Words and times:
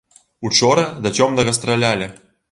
Учора 0.47 0.85
да 1.05 1.11
цёмнага 1.25 1.53
стралялі. 1.59 2.09